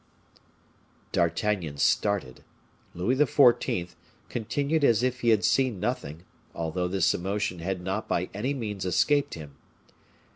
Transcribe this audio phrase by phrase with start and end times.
[1.11, 2.43] D'Artagnan started.
[2.95, 3.93] Louis XIV.
[4.29, 6.23] continued as if he had seen nothing,
[6.55, 9.57] although this emotion had not by any means escaped him.